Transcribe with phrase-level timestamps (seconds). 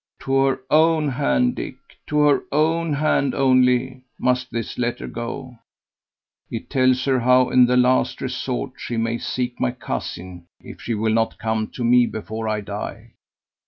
[0.21, 1.75] To her own hand, Dick,
[2.07, 5.59] to her own hand only, must this letter go.
[6.49, 10.95] It tells her how, in the last resort, she may seek my cousin, if she
[10.95, 13.13] will not come to me before I die.